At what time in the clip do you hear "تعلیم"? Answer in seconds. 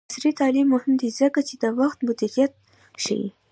0.39-0.67